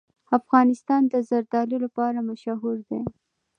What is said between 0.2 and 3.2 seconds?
افغانستان د زردالو لپاره مشهور دی.